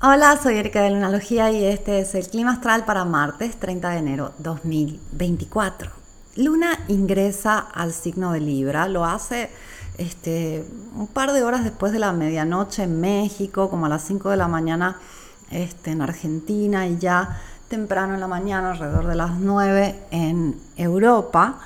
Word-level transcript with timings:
Hola, 0.00 0.38
soy 0.40 0.56
Erika 0.56 0.80
de 0.80 0.90
Lunalogía 0.90 1.50
y 1.50 1.64
este 1.64 1.98
es 1.98 2.14
el 2.14 2.28
clima 2.28 2.52
astral 2.52 2.84
para 2.84 3.04
martes 3.04 3.58
30 3.58 3.90
de 3.90 3.98
enero 3.98 4.32
2024. 4.38 5.90
Luna 6.36 6.68
ingresa 6.86 7.58
al 7.58 7.92
signo 7.92 8.30
de 8.30 8.38
Libra, 8.38 8.86
lo 8.86 9.04
hace 9.04 9.50
este, 9.96 10.64
un 10.94 11.08
par 11.08 11.32
de 11.32 11.42
horas 11.42 11.64
después 11.64 11.90
de 11.90 11.98
la 11.98 12.12
medianoche 12.12 12.84
en 12.84 13.00
México, 13.00 13.68
como 13.70 13.86
a 13.86 13.88
las 13.88 14.04
5 14.04 14.30
de 14.30 14.36
la 14.36 14.46
mañana 14.46 15.00
este, 15.50 15.90
en 15.90 16.00
Argentina 16.00 16.86
y 16.86 16.98
ya 16.98 17.36
temprano 17.66 18.14
en 18.14 18.20
la 18.20 18.28
mañana, 18.28 18.70
alrededor 18.70 19.08
de 19.08 19.16
las 19.16 19.40
9 19.40 19.98
en 20.12 20.60
Europa. 20.76 21.58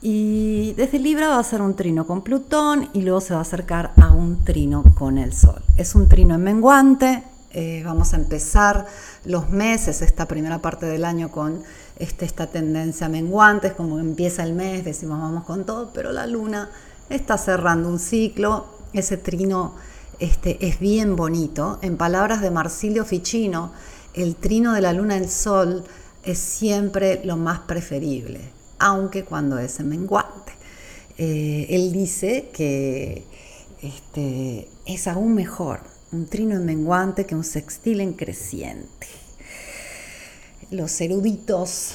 Y 0.00 0.72
desde 0.72 0.98
Libra 0.98 1.28
va 1.28 1.38
a 1.38 1.44
ser 1.44 1.62
un 1.62 1.76
trino 1.76 2.08
con 2.08 2.22
Plutón 2.22 2.88
y 2.92 3.02
luego 3.02 3.20
se 3.20 3.34
va 3.34 3.38
a 3.38 3.42
acercar 3.42 3.92
a 4.02 4.08
un 4.08 4.42
trino 4.42 4.82
con 4.96 5.16
el 5.16 5.32
Sol. 5.32 5.62
Es 5.76 5.94
un 5.94 6.08
trino 6.08 6.34
en 6.34 6.42
menguante, 6.42 7.22
eh, 7.54 7.82
vamos 7.84 8.14
a 8.14 8.16
empezar 8.16 8.86
los 9.24 9.50
meses, 9.50 10.00
esta 10.00 10.26
primera 10.26 10.60
parte 10.60 10.86
del 10.86 11.04
año 11.04 11.30
con 11.30 11.62
este, 11.98 12.24
esta 12.24 12.46
tendencia 12.46 13.08
menguante, 13.10 13.68
es 13.68 13.72
como 13.74 13.98
empieza 13.98 14.42
el 14.42 14.54
mes, 14.54 14.84
decimos 14.84 15.20
vamos 15.20 15.44
con 15.44 15.66
todo, 15.66 15.92
pero 15.92 16.12
la 16.12 16.26
luna 16.26 16.70
está 17.10 17.36
cerrando 17.36 17.90
un 17.90 17.98
ciclo, 17.98 18.66
ese 18.94 19.18
trino 19.18 19.74
este, 20.18 20.66
es 20.66 20.78
bien 20.78 21.14
bonito. 21.14 21.78
En 21.82 21.96
palabras 21.98 22.40
de 22.40 22.50
Marsilio 22.50 23.04
Ficino, 23.04 23.72
el 24.14 24.36
trino 24.36 24.72
de 24.72 24.80
la 24.80 24.94
luna 24.94 25.16
el 25.16 25.28
sol 25.28 25.84
es 26.22 26.38
siempre 26.38 27.20
lo 27.24 27.36
más 27.36 27.60
preferible, 27.60 28.40
aunque 28.78 29.24
cuando 29.24 29.58
es 29.58 29.78
en 29.78 29.90
menguante. 29.90 30.52
Eh, 31.18 31.66
él 31.68 31.92
dice 31.92 32.48
que 32.54 33.24
este, 33.82 34.68
es 34.86 35.06
aún 35.06 35.34
mejor 35.34 35.91
un 36.12 36.26
trino 36.26 36.56
en 36.56 36.64
menguante 36.64 37.26
que 37.26 37.34
un 37.34 37.44
sextil 37.44 38.00
en 38.00 38.12
creciente. 38.12 39.06
Los 40.70 41.00
eruditos 41.00 41.94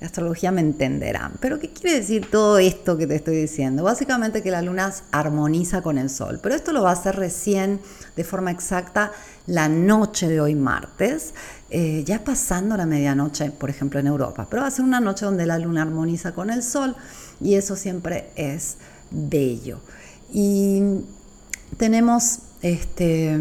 de 0.00 0.06
astrología 0.06 0.52
me 0.52 0.60
entenderán. 0.60 1.32
Pero 1.40 1.58
¿qué 1.58 1.70
quiere 1.70 1.98
decir 1.98 2.30
todo 2.30 2.58
esto 2.58 2.96
que 2.96 3.06
te 3.06 3.16
estoy 3.16 3.36
diciendo? 3.36 3.82
Básicamente 3.82 4.42
que 4.42 4.50
la 4.50 4.62
luna 4.62 4.92
armoniza 5.10 5.82
con 5.82 5.98
el 5.98 6.10
sol, 6.10 6.38
pero 6.42 6.54
esto 6.54 6.72
lo 6.72 6.82
va 6.82 6.90
a 6.90 6.92
hacer 6.92 7.16
recién 7.16 7.80
de 8.14 8.24
forma 8.24 8.50
exacta 8.50 9.12
la 9.46 9.68
noche 9.68 10.28
de 10.28 10.40
hoy 10.40 10.54
martes, 10.54 11.34
eh, 11.70 12.04
ya 12.04 12.22
pasando 12.22 12.76
la 12.76 12.86
medianoche, 12.86 13.50
por 13.50 13.70
ejemplo, 13.70 13.98
en 13.98 14.06
Europa. 14.06 14.46
Pero 14.50 14.62
va 14.62 14.68
a 14.68 14.70
ser 14.70 14.84
una 14.84 15.00
noche 15.00 15.24
donde 15.24 15.46
la 15.46 15.58
luna 15.58 15.82
armoniza 15.82 16.32
con 16.32 16.50
el 16.50 16.62
sol 16.62 16.94
y 17.40 17.54
eso 17.54 17.74
siempre 17.74 18.30
es 18.36 18.76
bello. 19.10 19.80
Y 20.32 20.82
tenemos 21.76 22.40
este, 22.62 23.38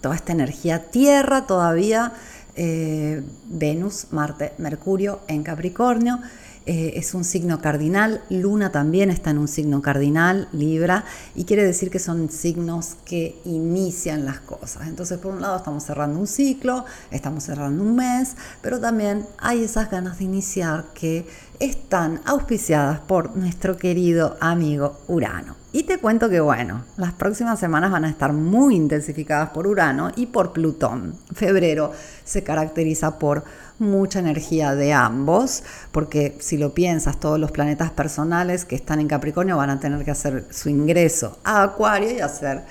toda 0.00 0.14
esta 0.14 0.32
energía 0.32 0.90
tierra 0.90 1.46
todavía, 1.46 2.12
eh, 2.54 3.22
Venus, 3.46 4.06
Marte, 4.10 4.52
Mercurio 4.58 5.20
en 5.28 5.42
Capricornio. 5.42 6.20
Eh, 6.68 6.98
es 6.98 7.14
un 7.14 7.22
signo 7.22 7.60
cardinal, 7.60 8.22
Luna 8.28 8.72
también 8.72 9.08
está 9.08 9.30
en 9.30 9.38
un 9.38 9.46
signo 9.46 9.80
cardinal, 9.82 10.48
Libra, 10.50 11.04
y 11.36 11.44
quiere 11.44 11.64
decir 11.64 11.90
que 11.90 12.00
son 12.00 12.28
signos 12.28 12.96
que 13.04 13.40
inician 13.44 14.24
las 14.24 14.40
cosas. 14.40 14.88
Entonces, 14.88 15.18
por 15.18 15.32
un 15.32 15.42
lado, 15.42 15.58
estamos 15.58 15.84
cerrando 15.84 16.18
un 16.18 16.26
ciclo, 16.26 16.84
estamos 17.12 17.44
cerrando 17.44 17.84
un 17.84 17.94
mes, 17.94 18.34
pero 18.62 18.80
también 18.80 19.26
hay 19.38 19.62
esas 19.62 19.92
ganas 19.92 20.18
de 20.18 20.24
iniciar 20.24 20.86
que 20.92 21.24
están 21.60 22.20
auspiciadas 22.24 22.98
por 22.98 23.36
nuestro 23.36 23.76
querido 23.76 24.36
amigo 24.40 24.98
Urano. 25.06 25.65
Y 25.76 25.82
te 25.82 25.98
cuento 25.98 26.30
que 26.30 26.40
bueno, 26.40 26.84
las 26.96 27.12
próximas 27.12 27.60
semanas 27.60 27.90
van 27.90 28.06
a 28.06 28.08
estar 28.08 28.32
muy 28.32 28.74
intensificadas 28.74 29.50
por 29.50 29.66
Urano 29.66 30.10
y 30.16 30.24
por 30.24 30.54
Plutón. 30.54 31.14
Febrero 31.34 31.92
se 32.24 32.42
caracteriza 32.42 33.18
por 33.18 33.44
mucha 33.78 34.20
energía 34.20 34.74
de 34.74 34.94
ambos, 34.94 35.62
porque 35.92 36.34
si 36.40 36.56
lo 36.56 36.72
piensas, 36.72 37.20
todos 37.20 37.38
los 37.38 37.50
planetas 37.50 37.90
personales 37.90 38.64
que 38.64 38.74
están 38.74 39.00
en 39.00 39.08
Capricornio 39.08 39.58
van 39.58 39.68
a 39.68 39.78
tener 39.78 40.02
que 40.02 40.12
hacer 40.12 40.46
su 40.48 40.70
ingreso 40.70 41.36
a 41.44 41.64
Acuario 41.64 42.10
y 42.10 42.20
hacer 42.20 42.62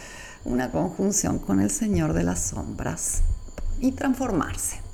una 0.44 0.72
conjunción 0.72 1.38
con 1.38 1.62
el 1.62 1.70
Señor 1.70 2.14
de 2.14 2.24
las 2.24 2.40
Sombras 2.40 3.22
y 3.80 3.92
transformarse. 3.92 4.85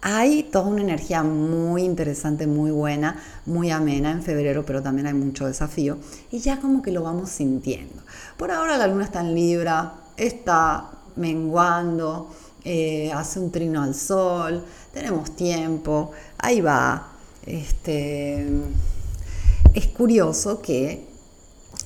Hay 0.00 0.44
toda 0.44 0.68
una 0.68 0.82
energía 0.82 1.22
muy 1.22 1.82
interesante, 1.82 2.46
muy 2.46 2.70
buena, 2.70 3.20
muy 3.46 3.70
amena 3.70 4.12
en 4.12 4.22
febrero, 4.22 4.64
pero 4.64 4.80
también 4.80 5.08
hay 5.08 5.14
mucho 5.14 5.46
desafío 5.46 5.98
y 6.30 6.38
ya 6.38 6.60
como 6.60 6.82
que 6.82 6.92
lo 6.92 7.02
vamos 7.02 7.30
sintiendo. 7.30 8.02
Por 8.36 8.52
ahora 8.52 8.76
la 8.78 8.86
luna 8.86 9.04
está 9.04 9.20
en 9.20 9.34
Libra, 9.34 9.94
está 10.16 10.90
menguando, 11.16 12.30
eh, 12.64 13.10
hace 13.12 13.40
un 13.40 13.50
trino 13.50 13.82
al 13.82 13.94
sol, 13.94 14.64
tenemos 14.92 15.34
tiempo, 15.34 16.12
ahí 16.38 16.60
va. 16.60 17.08
Este, 17.44 18.46
es 19.74 19.86
curioso 19.88 20.60
que 20.60 21.06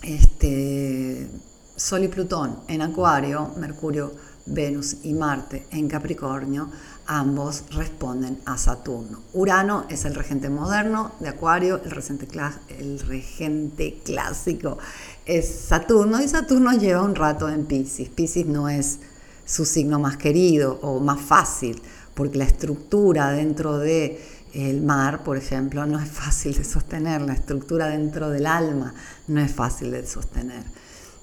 este, 0.03 1.29
Sol 1.77 2.05
y 2.05 2.09
Plutón 2.09 2.59
en 2.69 2.83
Acuario, 2.83 3.53
Mercurio, 3.57 4.13
Venus 4.47 4.97
y 5.05 5.13
Marte 5.15 5.67
en 5.71 5.89
Capricornio, 5.89 6.69
ambos 7.07 7.65
responden 7.71 8.39
a 8.47 8.57
Saturno. 8.59 9.21
Urano 9.33 9.87
es 9.89 10.05
el 10.05 10.15
regente 10.15 10.49
moderno 10.49 11.13
de 11.21 11.29
Acuario, 11.29 11.81
el 11.83 12.99
regente, 13.01 14.01
clásico 14.05 14.79
es 15.25 15.49
Saturno 15.67 16.21
y 16.21 16.29
Saturno 16.29 16.73
lleva 16.73 17.03
un 17.03 17.15
rato 17.15 17.49
en 17.49 17.67
Pisces. 17.67 18.09
Pisces 18.09 18.47
no 18.47 18.69
es 18.69 18.99
su 19.45 19.65
signo 19.65 19.99
más 19.99 20.17
querido 20.17 20.79
o 20.83 21.01
más 21.01 21.21
fácil, 21.21 21.83
porque 22.15 22.39
la 22.39 22.45
estructura 22.45 23.31
dentro 23.31 23.79
del 23.79 24.19
el 24.53 24.83
mar, 24.83 25.25
por 25.25 25.39
ejemplo, 25.39 25.87
no 25.87 25.99
es 25.99 26.11
fácil 26.11 26.55
de 26.55 26.65
sostener, 26.65 27.23
la 27.23 27.33
estructura 27.33 27.87
dentro 27.87 28.29
del 28.29 28.47
alma 28.47 28.93
no 29.27 29.41
es 29.41 29.51
fácil 29.51 29.91
de 29.91 30.07
sostener. 30.07 30.65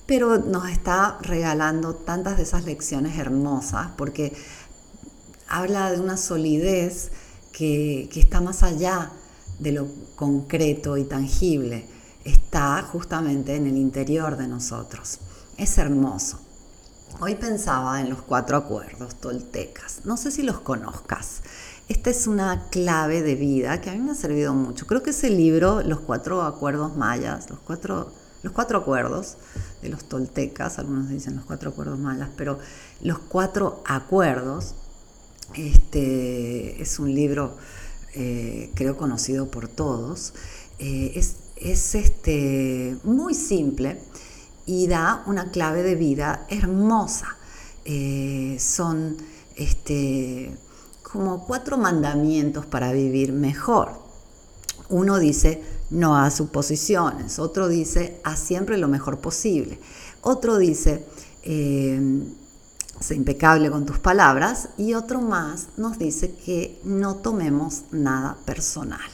Pero 0.08 0.40
nos 0.40 0.68
está 0.70 1.20
regalando 1.22 1.94
tantas 1.94 2.38
de 2.38 2.44
esas 2.44 2.66
lecciones 2.66 3.20
hermosas, 3.20 3.90
porque 3.96 4.34
habla 5.50 5.92
de 5.92 6.00
una 6.00 6.18
solidez 6.18 7.12
que, 7.52 8.10
que 8.12 8.20
está 8.20 8.40
más 8.40 8.64
allá 8.64 9.12
de 9.60 9.72
lo 9.74 9.88
concreto 10.16 10.98
y 10.98 11.04
tangible, 11.04 11.86
está 12.24 12.82
justamente 12.84 13.56
en 13.56 13.68
el 13.68 13.78
interior 13.78 14.38
de 14.38 14.48
nosotros. 14.48 15.20
Es 15.58 15.78
hermoso. 15.78 16.40
Hoy 17.22 17.36
pensaba 17.36 18.00
en 18.00 18.10
los 18.10 18.22
cuatro 18.22 18.56
acuerdos 18.56 19.16
toltecas. 19.16 20.02
No 20.06 20.16
sé 20.16 20.32
si 20.32 20.42
los 20.42 20.62
conozcas. 20.62 21.42
Esta 21.90 22.12
es 22.12 22.28
una 22.28 22.70
clave 22.70 23.24
de 23.24 23.36
vida 23.36 23.82
que 23.82 23.90
a 23.90 23.94
mí 23.94 24.00
me 24.00 24.12
ha 24.12 24.16
servido 24.16 24.54
mucho. 24.54 24.86
Creo 24.86 25.04
que 25.04 25.10
ese 25.10 25.30
libro, 25.30 25.82
Los 25.82 26.00
cuatro 26.00 26.44
acuerdos 26.44 26.96
mayas, 26.96 27.50
los 27.50 27.60
cuatro, 27.60 28.14
los 28.44 28.54
cuatro 28.54 28.78
acuerdos 28.78 29.38
de 29.82 29.90
los 29.90 30.06
toltecas, 30.06 30.80
algunos 30.80 31.10
dicen 31.10 31.36
los 31.36 31.46
cuatro 31.46 31.72
acuerdos 31.72 32.00
mayas, 32.00 32.30
pero 32.38 32.60
los 33.02 33.20
cuatro 33.20 33.84
acuerdos, 33.86 34.76
este, 35.56 36.82
es 36.82 37.00
un 37.00 37.14
libro, 37.14 37.58
eh, 38.14 38.72
creo, 38.76 38.98
conocido 38.98 39.50
por 39.50 39.68
todos. 39.68 40.34
Eh, 40.80 41.14
es, 41.16 41.36
es 41.56 41.96
este, 41.96 42.98
muy 43.04 43.34
simple 43.34 44.00
y 44.66 44.88
da 44.88 45.24
una 45.26 45.52
clave 45.52 45.84
de 45.84 45.96
vida 45.96 46.46
hermosa. 46.50 47.38
Eh, 47.86 48.58
son 48.60 49.18
este, 49.56 50.56
como 51.02 51.46
cuatro 51.46 51.78
mandamientos 51.78 52.66
para 52.66 52.92
vivir 52.92 53.34
mejor. 53.34 53.94
Uno 54.90 55.18
dice, 55.18 55.64
no 55.90 56.16
a 56.18 56.30
suposiciones. 56.30 57.40
Otro 57.40 57.68
dice, 57.68 58.20
haz 58.24 58.40
siempre 58.40 58.78
lo 58.78 58.88
mejor 58.88 59.20
posible. 59.20 59.80
Otro 60.22 60.58
dice, 60.58 61.04
eh, 61.44 62.24
sé 63.00 63.16
impecable 63.16 63.70
con 63.70 63.86
tus 63.86 64.00
palabras. 64.00 64.70
Y 64.78 64.94
otro 64.94 65.22
más 65.22 65.68
nos 65.78 65.98
dice 65.98 66.34
que 66.34 66.80
no 66.84 67.16
tomemos 67.16 67.84
nada 67.92 68.38
personal. 68.46 69.10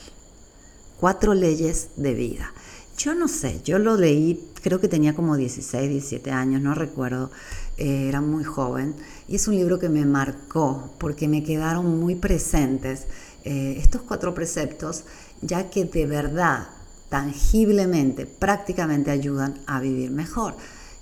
Cuatro 0.99 1.33
leyes 1.33 1.89
de 1.95 2.13
vida. 2.13 2.51
Yo 2.97 3.13
no 3.13 3.27
sé, 3.27 3.61
yo 3.63 3.77
lo 3.77 3.97
leí, 3.97 4.51
creo 4.61 4.79
que 4.79 4.87
tenía 4.87 5.13
como 5.13 5.35
16, 5.35 5.89
17 5.89 6.31
años, 6.31 6.61
no 6.61 6.73
recuerdo, 6.73 7.29
eh, 7.77 8.07
era 8.07 8.21
muy 8.21 8.45
joven, 8.45 8.95
y 9.27 9.35
es 9.35 9.49
un 9.49 9.55
libro 9.55 9.79
que 9.79 9.89
me 9.89 10.05
marcó 10.05 10.93
porque 10.97 11.27
me 11.27 11.43
quedaron 11.43 11.99
muy 11.99 12.15
presentes 12.15 13.05
eh, 13.43 13.75
estos 13.77 14.01
cuatro 14.01 14.33
preceptos, 14.33 15.03
ya 15.41 15.69
que 15.69 15.83
de 15.83 16.05
verdad, 16.05 16.69
tangiblemente, 17.09 18.25
prácticamente 18.25 19.11
ayudan 19.11 19.59
a 19.67 19.81
vivir 19.81 20.09
mejor. 20.11 20.55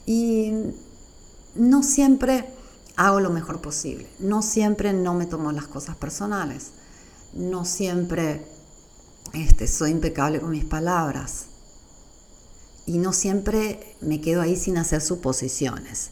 Y 0.07 0.51
no 1.55 1.83
siempre 1.83 2.45
hago 2.95 3.19
lo 3.19 3.29
mejor 3.29 3.61
posible, 3.61 4.07
no 4.19 4.41
siempre 4.41 4.93
no 4.93 5.13
me 5.13 5.25
tomo 5.25 5.51
las 5.51 5.67
cosas 5.67 5.95
personales, 5.95 6.71
no 7.33 7.65
siempre 7.65 8.45
este, 9.33 9.67
soy 9.67 9.91
impecable 9.91 10.39
con 10.39 10.51
mis 10.51 10.65
palabras. 10.65 11.47
Y 12.85 12.97
no 12.97 13.13
siempre 13.13 13.95
me 14.01 14.19
quedo 14.19 14.41
ahí 14.41 14.55
sin 14.55 14.77
hacer 14.77 15.01
suposiciones, 15.01 16.11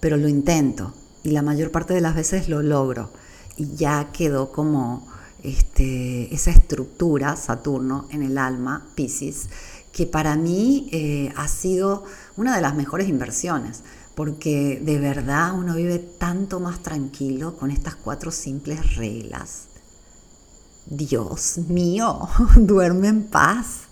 pero 0.00 0.16
lo 0.16 0.28
intento, 0.28 0.94
y 1.22 1.30
la 1.30 1.42
mayor 1.42 1.70
parte 1.70 1.94
de 1.94 2.00
las 2.00 2.14
veces 2.14 2.48
lo 2.48 2.62
logro. 2.62 3.10
Y 3.56 3.74
ya 3.74 4.10
quedó 4.12 4.52
como 4.52 5.06
este, 5.42 6.32
esa 6.34 6.50
estructura, 6.50 7.36
Saturno, 7.36 8.06
en 8.10 8.22
el 8.22 8.38
alma, 8.38 8.86
Pisces, 8.94 9.48
que 9.92 10.06
para 10.06 10.36
mí 10.36 10.88
eh, 10.92 11.32
ha 11.36 11.48
sido 11.48 12.04
una 12.36 12.54
de 12.54 12.62
las 12.62 12.74
mejores 12.74 13.08
inversiones, 13.08 13.82
porque 14.20 14.78
de 14.84 14.98
verdad 14.98 15.54
uno 15.54 15.76
vive 15.76 15.98
tanto 15.98 16.60
más 16.60 16.82
tranquilo 16.82 17.56
con 17.56 17.70
estas 17.70 17.96
cuatro 17.96 18.30
simples 18.30 18.96
reglas. 18.96 19.68
Dios 20.84 21.56
mío, 21.68 22.28
duerme 22.56 23.08
en 23.08 23.22
paz. 23.22 23.84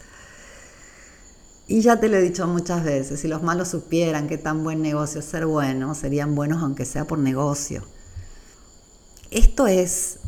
Y 1.66 1.80
ya 1.80 1.98
te 1.98 2.10
lo 2.10 2.18
he 2.18 2.20
dicho 2.20 2.46
muchas 2.46 2.84
veces, 2.84 3.20
si 3.20 3.26
los 3.26 3.42
malos 3.42 3.68
supieran 3.68 4.28
qué 4.28 4.36
tan 4.36 4.64
buen 4.64 4.82
negocio 4.82 5.20
es 5.20 5.24
ser 5.24 5.46
bueno, 5.46 5.94
serían 5.94 6.34
buenos 6.34 6.62
aunque 6.62 6.84
sea 6.84 7.06
por 7.06 7.18
negocio. 7.18 7.82
Esto 9.30 9.66
es 9.66 10.18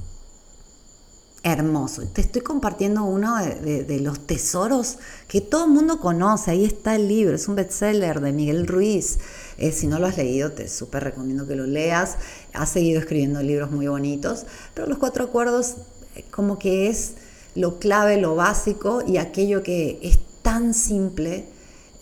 hermoso. 1.43 2.03
Te 2.07 2.21
estoy 2.21 2.43
compartiendo 2.43 3.05
uno 3.05 3.37
de, 3.37 4.01
los 4.01 4.27
tesoros 4.27 4.99
que 5.27 5.41
todo 5.41 5.65
el 5.65 5.71
mundo 5.71 5.99
conoce. 5.99 6.51
Ahí 6.51 6.65
está 6.65 6.95
el 6.95 7.09
libro, 7.09 7.35
es 7.35 7.49
un 7.49 7.55
bestseller 7.55 8.21
de 8.21 8.33
Miguel 8.33 8.67
Ruiz. 8.67 9.19
Eh, 9.57 9.73
si 9.73 9.87
no 9.87 9.99
lo 9.99 10.07
has 10.07 10.17
leído, 10.17 10.53
te 10.53 10.69
súper 10.69 11.05
recomiendo 11.05 11.47
que 11.47 11.57
lo 11.57 11.67
leas. 11.67 12.17
Ha 12.53 12.67
seguido 12.67 13.01
escribiendo 13.01 13.43
libros 13.43 13.71
muy 13.71 13.89
bonitos, 13.89 14.45
pero 14.75 14.87
los 14.87 14.99
cuatro 14.99 15.25
acuerdos 15.25 15.77
eh, 16.15 16.25
como 16.31 16.59
que 16.59 16.89
es 16.89 17.15
lo 17.55 17.79
clave, 17.79 18.19
lo 18.19 18.37
básico 18.37 19.03
y 19.07 19.17
aquello 19.17 19.63
que 19.63 19.99
es 20.03 20.19
tan 20.43 20.75
simple 20.75 21.47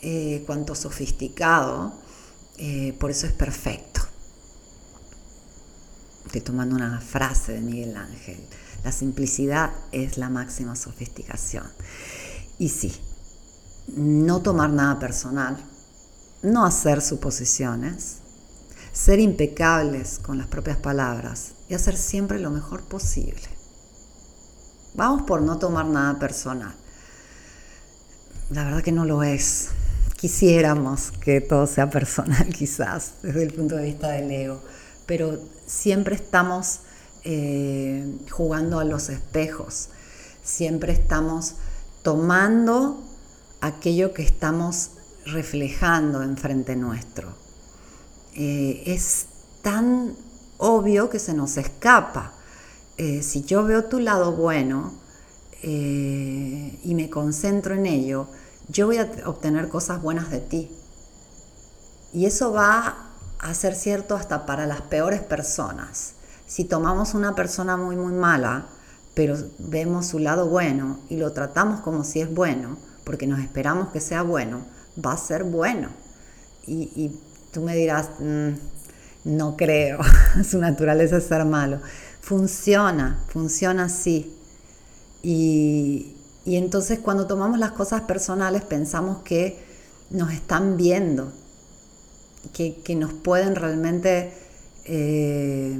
eh, 0.02 0.42
cuanto 0.46 0.74
sofisticado, 0.74 1.92
por 2.98 3.12
eso 3.12 3.26
es 3.26 3.32
perfecto. 3.32 4.00
Estoy 6.26 6.40
tomando 6.40 6.74
una 6.74 7.00
frase 7.00 7.52
de 7.52 7.60
Miguel 7.60 7.96
Ángel. 7.96 8.38
La 8.84 8.92
simplicidad 8.92 9.72
es 9.92 10.18
la 10.18 10.28
máxima 10.28 10.76
sofisticación. 10.76 11.66
Y 12.58 12.68
sí, 12.68 12.94
no 13.96 14.40
tomar 14.40 14.70
nada 14.70 14.98
personal, 14.98 15.56
no 16.42 16.64
hacer 16.64 17.02
suposiciones, 17.02 18.18
ser 18.92 19.18
impecables 19.18 20.18
con 20.18 20.38
las 20.38 20.46
propias 20.46 20.76
palabras 20.76 21.52
y 21.68 21.74
hacer 21.74 21.96
siempre 21.96 22.38
lo 22.38 22.50
mejor 22.50 22.82
posible. 22.82 23.48
Vamos 24.94 25.22
por 25.22 25.42
no 25.42 25.58
tomar 25.58 25.86
nada 25.86 26.18
personal. 26.18 26.74
La 28.50 28.64
verdad 28.64 28.82
que 28.82 28.92
no 28.92 29.04
lo 29.04 29.22
es. 29.22 29.68
Quisiéramos 30.16 31.12
que 31.12 31.40
todo 31.40 31.66
sea 31.66 31.90
personal 31.90 32.48
quizás 32.54 33.14
desde 33.22 33.44
el 33.44 33.52
punto 33.52 33.76
de 33.76 33.84
vista 33.84 34.08
del 34.08 34.30
ego, 34.30 34.60
pero 35.06 35.38
siempre 35.66 36.16
estamos 36.16 36.80
eh, 37.30 38.20
jugando 38.30 38.78
a 38.78 38.84
los 38.84 39.10
espejos, 39.10 39.90
siempre 40.42 40.94
estamos 40.94 41.56
tomando 42.02 43.04
aquello 43.60 44.14
que 44.14 44.22
estamos 44.22 44.92
reflejando 45.26 46.22
enfrente 46.22 46.74
nuestro. 46.74 47.28
Eh, 48.34 48.82
es 48.86 49.26
tan 49.60 50.14
obvio 50.56 51.10
que 51.10 51.18
se 51.18 51.34
nos 51.34 51.58
escapa. 51.58 52.32
Eh, 52.96 53.22
si 53.22 53.42
yo 53.42 53.62
veo 53.62 53.84
tu 53.84 54.00
lado 54.00 54.32
bueno 54.32 54.94
y 55.62 56.94
me 56.94 57.10
concentro 57.10 57.74
en 57.74 57.84
ello, 57.84 58.26
yo 58.68 58.86
voy 58.86 58.96
a 58.96 59.10
obtener 59.26 59.68
cosas 59.68 60.00
buenas 60.00 60.30
de 60.30 60.40
ti. 60.40 60.70
Y 62.14 62.24
eso 62.24 62.54
va 62.54 63.10
a 63.38 63.52
ser 63.52 63.74
cierto 63.74 64.16
hasta 64.16 64.46
para 64.46 64.66
las 64.66 64.80
peores 64.80 65.20
personas. 65.20 66.14
Si 66.48 66.64
tomamos 66.64 67.12
una 67.12 67.34
persona 67.34 67.76
muy, 67.76 67.94
muy 67.94 68.14
mala, 68.14 68.66
pero 69.14 69.36
vemos 69.58 70.06
su 70.06 70.18
lado 70.18 70.48
bueno 70.48 70.98
y 71.10 71.18
lo 71.18 71.32
tratamos 71.32 71.80
como 71.80 72.04
si 72.04 72.20
es 72.20 72.32
bueno, 72.32 72.78
porque 73.04 73.26
nos 73.26 73.40
esperamos 73.40 73.88
que 73.88 74.00
sea 74.00 74.22
bueno, 74.22 74.64
va 75.04 75.12
a 75.12 75.18
ser 75.18 75.44
bueno. 75.44 75.90
Y, 76.66 77.12
tú 77.52 77.62
me 77.62 77.76
dirás, 77.76 78.08
mm, 78.18 78.50
no 79.24 79.56
creo, 79.56 79.98
su 80.48 80.58
naturaleza 80.58 81.18
es 81.18 81.24
ser 81.24 81.44
malo. 81.44 81.80
Funciona, 82.22 83.22
funciona 83.28 83.84
así. 83.84 84.34
Y, 85.22 86.14
entonces 86.46 86.98
cuando 86.98 87.26
tomamos 87.26 87.58
las 87.58 87.72
cosas 87.72 88.02
personales 88.02 88.62
pensamos 88.62 89.18
que 89.18 89.62
nos 90.08 90.32
están 90.32 90.78
viendo, 90.78 91.30
que, 92.54 92.96
nos 92.96 93.12
pueden 93.12 93.54
realmente... 93.54 94.32
Eh, 94.86 95.76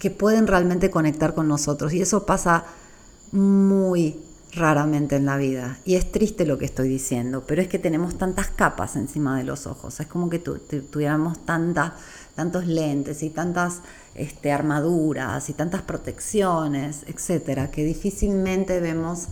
que 0.00 0.10
pueden 0.10 0.48
realmente 0.48 0.90
conectar 0.90 1.34
con 1.34 1.46
nosotros. 1.46 1.92
Y 1.92 2.00
eso 2.00 2.26
pasa 2.26 2.64
muy 3.30 4.18
raramente 4.52 5.16
en 5.16 5.26
la 5.26 5.36
vida. 5.36 5.78
Y 5.84 5.94
es 5.94 6.10
triste 6.10 6.46
lo 6.46 6.58
que 6.58 6.64
estoy 6.64 6.88
diciendo, 6.88 7.44
pero 7.46 7.62
es 7.62 7.68
que 7.68 7.78
tenemos 7.78 8.16
tantas 8.16 8.48
capas 8.48 8.96
encima 8.96 9.36
de 9.38 9.44
los 9.44 9.66
ojos. 9.66 10.00
Es 10.00 10.06
como 10.06 10.30
que 10.30 10.38
tuviéramos 10.38 11.38
tantos 11.44 12.66
lentes 12.66 13.22
y 13.22 13.30
tantas 13.30 13.80
este, 14.14 14.50
armaduras 14.50 15.50
y 15.50 15.52
tantas 15.52 15.82
protecciones, 15.82 17.04
etcétera, 17.06 17.70
que 17.70 17.84
difícilmente 17.84 18.80
vemos 18.80 19.28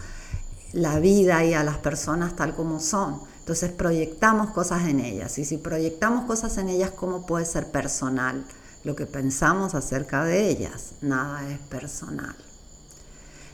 la 0.72 1.00
vida 1.00 1.44
y 1.46 1.54
a 1.54 1.64
las 1.64 1.78
personas 1.78 2.36
tal 2.36 2.54
como 2.54 2.78
son. 2.78 3.20
Entonces 3.38 3.72
proyectamos 3.72 4.50
cosas 4.50 4.86
en 4.86 5.00
ellas. 5.00 5.38
Y 5.38 5.46
si 5.46 5.56
proyectamos 5.56 6.26
cosas 6.26 6.58
en 6.58 6.68
ellas, 6.68 6.90
¿cómo 6.90 7.24
puede 7.24 7.46
ser 7.46 7.70
personal? 7.70 8.44
Lo 8.84 8.96
que 8.96 9.06
pensamos 9.06 9.74
acerca 9.74 10.24
de 10.24 10.48
ellas. 10.48 10.92
Nada 11.00 11.48
es 11.50 11.58
personal. 11.58 12.36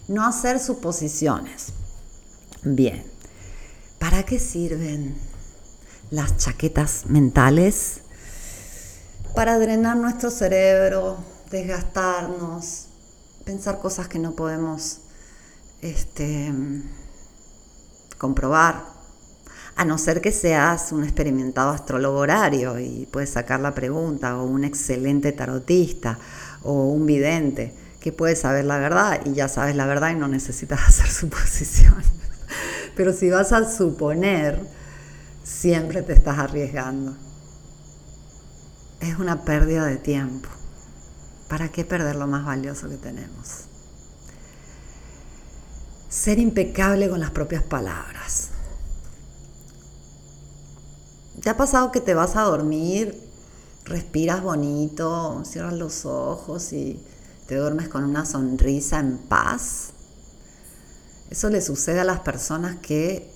No 0.09 0.27
hacer 0.27 0.61
suposiciones. 0.61 1.73
Bien, 2.63 3.05
¿para 3.99 4.25
qué 4.25 4.39
sirven 4.39 5.17
las 6.11 6.37
chaquetas 6.37 7.07
mentales? 7.07 8.01
Para 9.35 9.59
drenar 9.59 9.97
nuestro 9.97 10.31
cerebro, 10.31 11.19
desgastarnos, 11.51 12.87
pensar 13.45 13.81
cosas 13.81 14.09
que 14.09 14.19
no 14.19 14.33
podemos 14.33 15.01
este, 15.83 16.53
comprobar, 18.19 18.94
a 19.77 19.85
no 19.85 19.99
ser 19.99 20.21
que 20.21 20.31
seas 20.31 20.93
un 20.93 21.03
experimentado 21.03 21.71
astrólogo 21.71 22.19
horario 22.19 22.79
y 22.79 23.07
puedes 23.11 23.31
sacar 23.31 23.61
la 23.61 23.75
pregunta, 23.75 24.37
o 24.39 24.45
un 24.45 24.65
excelente 24.65 25.33
tarotista, 25.33 26.19
o 26.63 26.87
un 26.89 27.07
vidente, 27.07 27.75
que 28.01 28.13
puede 28.13 28.37
saber 28.37 28.67
la 28.67 28.79
verdad 28.79 29.21
y 29.25 29.33
ya 29.33 29.49
sabes 29.49 29.75
la 29.75 29.87
verdad 29.87 30.11
y 30.11 30.15
no 30.15 30.29
necesitas 30.29 30.81
hacer 30.89 31.09
suposición. 31.09 32.03
Pero 32.97 33.13
si 33.13 33.31
vas 33.31 33.53
a 33.53 33.69
suponer, 33.69 34.61
siempre 35.43 36.03
te 36.03 36.13
estás 36.13 36.39
arriesgando. 36.39 37.17
Es 39.01 39.19
una 39.19 39.45
pérdida 39.45 39.85
de 39.87 39.97
tiempo. 39.97 40.49
¿Para 41.49 41.69
qué 41.69 41.85
perder 41.85 42.17
lo 42.17 42.27
más 42.27 42.45
valioso 42.45 42.89
que 42.89 42.97
tenemos? 42.97 43.65
Ser 46.09 46.39
impecable 46.39 47.09
con 47.11 47.21
las 47.21 47.31
propias 47.31 47.63
palabras. 47.63 48.51
¿Te 51.45 51.51
ha 51.51 51.59
pasado 51.59 51.93
que 51.93 52.01
te 52.01 52.15
vas 52.15 52.37
a 52.37 52.43
dormir, 52.45 53.23
respiras 53.85 54.43
bonito, 54.43 55.43
cierras 55.45 55.75
los 55.75 56.07
ojos 56.07 56.73
y 56.73 57.05
te 57.47 57.57
duermes 57.57 57.91
con 57.91 58.03
una 58.03 58.25
sonrisa 58.25 58.99
en 58.99 59.19
paz? 59.19 59.91
Eso 61.29 61.51
le 61.51 61.61
sucede 61.61 62.01
a 62.01 62.05
las 62.05 62.21
personas 62.21 62.77
que 62.77 63.31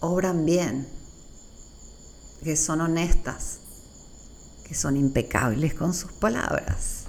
obran 0.00 0.44
bien, 0.44 0.88
que 2.42 2.56
son 2.56 2.80
honestas, 2.80 3.58
que 4.64 4.74
son 4.74 4.96
impecables 4.96 5.72
con 5.72 5.94
sus 5.94 6.10
palabras, 6.10 7.04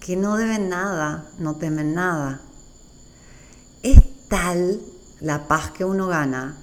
que 0.00 0.16
no 0.16 0.36
deben 0.36 0.68
nada, 0.68 1.30
no 1.38 1.54
temen 1.54 1.94
nada. 1.94 2.40
Es 3.84 4.02
tal 4.26 4.82
la 5.20 5.46
paz 5.46 5.70
que 5.70 5.84
uno 5.84 6.08
gana 6.08 6.58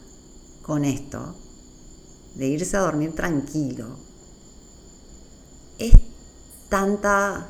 con 0.63 0.83
esto 0.83 1.33
de 2.37 2.47
irse 2.47 2.77
a 2.77 2.81
dormir 2.81 3.15
tranquilo, 3.15 3.97
es 5.79 5.93
tanta 6.69 7.49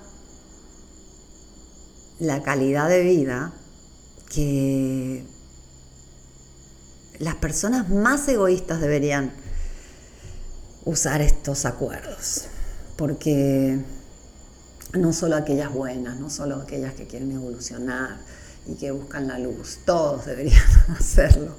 la 2.20 2.42
calidad 2.42 2.88
de 2.88 3.04
vida 3.04 3.54
que 4.30 5.26
las 7.20 7.36
personas 7.36 7.90
más 7.90 8.28
egoístas 8.30 8.80
deberían 8.80 9.34
usar 10.86 11.22
estos 11.22 11.66
acuerdos, 11.66 12.46
porque 12.96 13.80
no 14.94 15.12
solo 15.12 15.36
aquellas 15.36 15.74
buenas, 15.74 16.18
no 16.18 16.30
solo 16.30 16.56
aquellas 16.56 16.94
que 16.94 17.08
quieren 17.08 17.32
evolucionar 17.34 18.20
y 18.68 18.76
que 18.76 18.92
buscan 18.92 19.28
la 19.28 19.40
luz, 19.40 19.80
todos 19.86 20.26
deberían 20.26 20.62
hacerlo, 21.00 21.56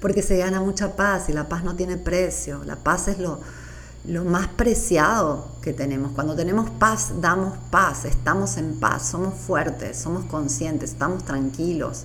porque 0.00 0.22
se 0.22 0.36
gana 0.36 0.60
mucha 0.60 0.96
paz 0.96 1.28
y 1.28 1.32
la 1.32 1.48
paz 1.48 1.64
no 1.64 1.76
tiene 1.76 1.96
precio. 1.96 2.64
La 2.64 2.76
paz 2.76 3.08
es 3.08 3.18
lo, 3.18 3.40
lo 4.04 4.24
más 4.24 4.48
preciado 4.48 5.48
que 5.62 5.72
tenemos. 5.72 6.12
Cuando 6.12 6.34
tenemos 6.34 6.70
paz, 6.70 7.12
damos 7.20 7.56
paz, 7.70 8.04
estamos 8.04 8.56
en 8.56 8.78
paz, 8.80 9.08
somos 9.08 9.34
fuertes, 9.34 9.96
somos 9.98 10.24
conscientes, 10.26 10.90
estamos 10.90 11.24
tranquilos. 11.24 12.04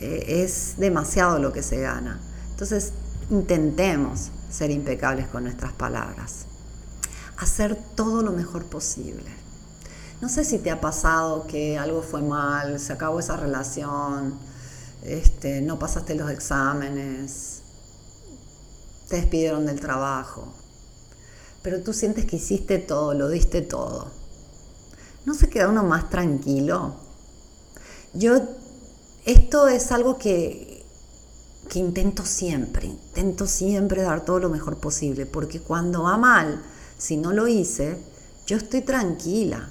Eh, 0.00 0.42
es 0.44 0.74
demasiado 0.76 1.38
lo 1.38 1.52
que 1.52 1.62
se 1.62 1.80
gana. 1.80 2.20
Entonces, 2.50 2.92
intentemos 3.30 4.30
ser 4.50 4.70
impecables 4.70 5.26
con 5.28 5.44
nuestras 5.44 5.72
palabras. 5.72 6.46
Hacer 7.36 7.76
todo 7.94 8.22
lo 8.22 8.32
mejor 8.32 8.64
posible. 8.64 9.47
No 10.20 10.28
sé 10.28 10.44
si 10.44 10.58
te 10.58 10.72
ha 10.72 10.80
pasado 10.80 11.46
que 11.46 11.78
algo 11.78 12.02
fue 12.02 12.22
mal, 12.22 12.80
se 12.80 12.92
acabó 12.92 13.20
esa 13.20 13.36
relación, 13.36 14.36
este, 15.04 15.60
no 15.60 15.78
pasaste 15.78 16.16
los 16.16 16.28
exámenes, 16.30 17.62
te 19.08 19.16
despidieron 19.16 19.64
del 19.64 19.78
trabajo, 19.78 20.52
pero 21.62 21.82
tú 21.82 21.92
sientes 21.92 22.26
que 22.26 22.36
hiciste 22.36 22.78
todo, 22.78 23.14
lo 23.14 23.28
diste 23.28 23.62
todo. 23.62 24.10
¿No 25.24 25.34
se 25.34 25.48
queda 25.48 25.68
uno 25.68 25.84
más 25.84 26.10
tranquilo? 26.10 26.96
Yo, 28.12 28.40
esto 29.24 29.68
es 29.68 29.92
algo 29.92 30.18
que, 30.18 30.84
que 31.68 31.78
intento 31.78 32.24
siempre, 32.24 32.88
intento 32.88 33.46
siempre 33.46 34.02
dar 34.02 34.24
todo 34.24 34.40
lo 34.40 34.48
mejor 34.48 34.78
posible, 34.78 35.26
porque 35.26 35.60
cuando 35.60 36.02
va 36.02 36.16
mal, 36.16 36.60
si 36.96 37.16
no 37.16 37.32
lo 37.32 37.46
hice, 37.46 38.02
yo 38.48 38.56
estoy 38.56 38.80
tranquila. 38.80 39.70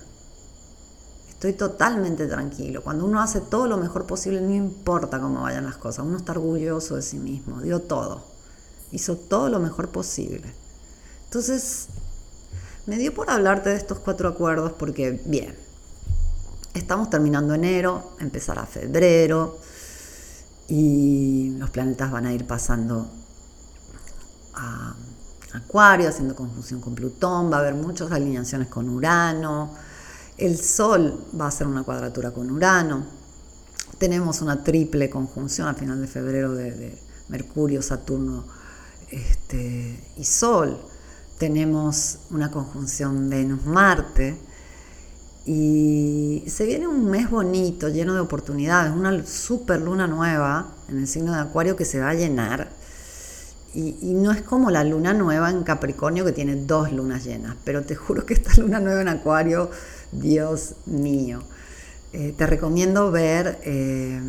Estoy 1.37 1.53
totalmente 1.53 2.25
tranquilo. 2.25 2.81
Cuando 2.81 3.05
uno 3.05 3.21
hace 3.21 3.41
todo 3.41 3.67
lo 3.67 3.77
mejor 3.77 4.07
posible, 4.07 4.41
no 4.41 4.55
importa 4.55 5.19
cómo 5.19 5.43
vayan 5.43 5.65
las 5.65 5.77
cosas, 5.77 6.03
uno 6.03 6.17
está 6.17 6.31
orgulloso 6.31 6.95
de 6.95 7.03
sí 7.03 7.19
mismo, 7.19 7.61
dio 7.61 7.79
todo, 7.79 8.23
hizo 8.91 9.15
todo 9.15 9.47
lo 9.47 9.59
mejor 9.59 9.89
posible. 9.89 10.51
Entonces, 11.25 11.89
me 12.87 12.97
dio 12.97 13.13
por 13.13 13.29
hablarte 13.29 13.69
de 13.69 13.75
estos 13.75 13.99
cuatro 13.99 14.29
acuerdos 14.29 14.71
porque, 14.79 15.21
bien, 15.25 15.55
estamos 16.73 17.11
terminando 17.11 17.53
enero, 17.53 18.13
empezará 18.19 18.65
febrero 18.65 19.59
y 20.67 21.55
los 21.59 21.69
planetas 21.69 22.09
van 22.09 22.25
a 22.25 22.33
ir 22.33 22.47
pasando 22.47 23.11
a 24.55 24.95
Acuario, 25.53 26.09
haciendo 26.09 26.35
conjunción 26.35 26.81
con 26.81 26.95
Plutón, 26.95 27.51
va 27.51 27.57
a 27.57 27.59
haber 27.59 27.75
muchas 27.75 28.11
alineaciones 28.11 28.69
con 28.69 28.89
Urano, 28.89 29.71
el 30.37 30.57
Sol 30.57 31.25
va 31.39 31.45
a 31.45 31.47
hacer 31.49 31.67
una 31.67 31.83
cuadratura 31.83 32.31
con 32.31 32.51
Urano, 32.51 33.17
tenemos 33.97 34.41
una 34.41 34.63
triple 34.63 35.09
conjunción 35.09 35.67
a 35.67 35.73
final 35.73 35.99
de 35.99 36.07
febrero 36.07 36.53
de, 36.53 36.97
Mercurio, 37.29 37.81
Saturno 37.81 38.45
este, 39.09 39.99
y 40.15 40.23
Sol. 40.23 40.77
Tenemos 41.37 42.19
una 42.29 42.51
conjunción 42.51 43.29
Venus-Marte. 43.29 44.37
Y 45.45 46.43
se 46.47 46.65
viene 46.65 46.87
un 46.87 47.09
mes 47.09 47.29
bonito, 47.29 47.89
lleno 47.89 48.13
de 48.13 48.19
oportunidades, 48.19 48.93
una 48.93 49.25
super 49.25 49.81
luna 49.81 50.07
nueva 50.07 50.73
en 50.89 50.99
el 50.99 51.07
signo 51.07 51.33
de 51.33 51.39
Acuario 51.39 51.75
que 51.75 51.85
se 51.85 51.99
va 51.99 52.09
a 52.09 52.13
llenar. 52.13 52.71
Y, 53.73 54.13
no 54.13 54.31
es 54.31 54.41
como 54.41 54.71
la 54.71 54.83
luna 54.83 55.13
nueva 55.13 55.51
en 55.51 55.63
Capricornio 55.63 56.25
que 56.25 56.31
tiene 56.31 56.55
dos 56.55 56.91
lunas 56.91 57.25
llenas, 57.25 57.55
pero 57.63 57.83
te 57.83 57.95
juro 57.95 58.25
que 58.25 58.33
esta 58.33 58.53
luna 58.61 58.79
nueva 58.79 59.01
en 59.01 59.07
Acuario, 59.09 59.69
Dios 60.11 60.75
mío. 60.85 61.43
Eh, 62.13 62.33
te 62.35 62.47
recomiendo 62.47 63.11
ver 63.11 63.59
eh, 63.63 64.19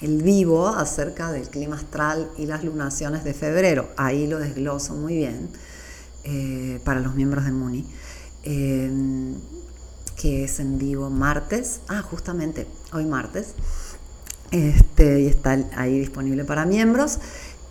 el 0.00 0.22
vivo 0.22 0.68
acerca 0.68 1.30
del 1.30 1.48
clima 1.48 1.76
astral 1.76 2.30
y 2.36 2.46
las 2.46 2.64
lunaciones 2.64 3.22
de 3.22 3.34
febrero. 3.34 3.90
Ahí 3.96 4.26
lo 4.26 4.38
desgloso 4.38 4.94
muy 4.94 5.16
bien. 5.16 5.50
Eh, 6.24 6.80
para 6.84 7.00
los 7.00 7.14
miembros 7.14 7.44
de 7.44 7.52
Muni, 7.52 7.86
que 10.16 10.44
es 10.44 10.58
en 10.58 10.78
vivo 10.78 11.10
martes, 11.10 11.80
ah, 11.88 12.00
justamente 12.00 12.66
hoy 12.94 13.04
martes, 13.04 13.54
este, 14.50 15.20
y 15.20 15.26
está 15.26 15.58
ahí 15.76 15.98
disponible 15.98 16.44
para 16.44 16.64
miembros. 16.64 17.18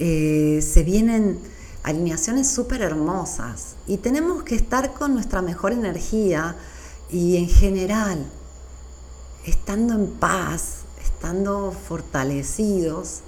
Eh, 0.06 0.62
se 0.62 0.84
vienen 0.84 1.40
alineaciones 1.82 2.52
súper 2.52 2.82
hermosas 2.82 3.78
y 3.88 3.96
tenemos 3.96 4.44
que 4.44 4.54
estar 4.54 4.92
con 4.92 5.14
nuestra 5.14 5.42
mejor 5.42 5.72
energía 5.72 6.58
y 7.10 7.38
en 7.38 7.48
general, 7.48 8.30
estando 9.46 9.94
en 9.94 10.08
paz, 10.08 10.80
estando 11.02 11.72
fortalecidos, 11.72 13.22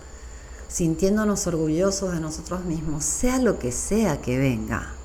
sintiéndonos 0.68 1.48
orgullosos 1.48 2.12
de 2.12 2.20
nosotros 2.20 2.66
mismos, 2.66 3.06
sea 3.06 3.40
lo 3.40 3.58
que 3.58 3.72
sea 3.72 4.20
que 4.20 4.38
venga. 4.38 4.96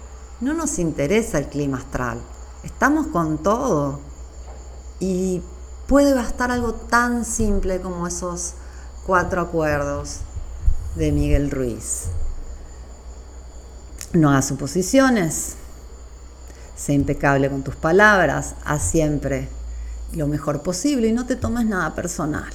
No 0.41 0.55
nos 0.55 0.81
interesa 0.81 1.39
el 1.39 1.47
clima 1.47 1.79
astral. 1.79 2.21
Estamos 2.65 3.07
con 3.07 3.39
todo. 3.39 4.00
Y 4.99 5.41
puede 5.87 6.15
bastar 6.15 6.50
algo 6.50 6.75
tan 6.75 7.25
simple 7.25 7.81
como 7.81 8.09
esos 8.09 8.55
cuatro 9.07 9.41
acuerdos 9.41 10.23
de 10.97 11.13
Miguel 11.13 11.51
Ruiz. 11.51 12.07
No 14.13 14.31
hagas 14.31 14.49
suposiciones. 14.49 15.55
Sé 16.77 16.95
impecable 16.95 17.49
con 17.49 17.63
tus 17.63 17.77
palabras. 17.77 18.55
Haz 18.65 18.83
siempre 18.83 19.49
lo 20.15 20.27
mejor 20.27 20.63
posible 20.63 21.09
y 21.09 21.13
no 21.13 21.27
te 21.27 21.37
tomes 21.37 21.67
nada 21.67 21.95
personal. 21.95 22.51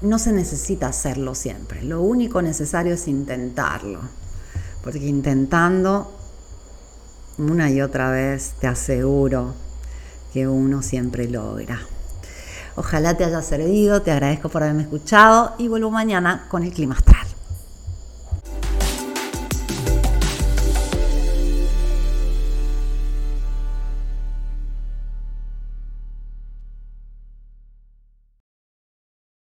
No 0.00 0.18
se 0.18 0.32
necesita 0.32 0.88
hacerlo 0.88 1.34
siempre. 1.34 1.82
Lo 1.82 2.00
único 2.00 2.40
necesario 2.42 2.94
es 2.94 3.08
intentarlo. 3.08 4.00
Porque 4.82 5.06
intentando 5.06 6.12
una 7.38 7.70
y 7.70 7.80
otra 7.80 8.10
vez 8.10 8.54
te 8.60 8.66
aseguro 8.66 9.54
que 10.32 10.46
uno 10.48 10.82
siempre 10.82 11.28
logra. 11.28 11.80
Ojalá 12.76 13.16
te 13.16 13.24
haya 13.24 13.40
servido, 13.40 14.02
te 14.02 14.10
agradezco 14.10 14.48
por 14.48 14.62
haberme 14.62 14.82
escuchado 14.82 15.54
y 15.58 15.68
vuelvo 15.68 15.90
mañana 15.90 16.46
con 16.48 16.64
el 16.64 16.72
clima. 16.72 16.96